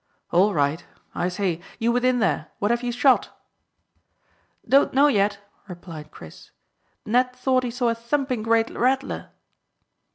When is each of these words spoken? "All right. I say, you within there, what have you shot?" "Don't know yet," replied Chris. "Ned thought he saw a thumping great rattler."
"All 0.31 0.51
right. 0.55 0.83
I 1.13 1.29
say, 1.29 1.61
you 1.77 1.91
within 1.91 2.17
there, 2.17 2.47
what 2.57 2.71
have 2.71 2.81
you 2.81 2.91
shot?" 2.91 3.39
"Don't 4.67 4.95
know 4.95 5.05
yet," 5.05 5.37
replied 5.67 6.09
Chris. 6.09 6.49
"Ned 7.05 7.35
thought 7.35 7.63
he 7.63 7.69
saw 7.69 7.89
a 7.89 7.93
thumping 7.93 8.41
great 8.41 8.71
rattler." 8.71 9.29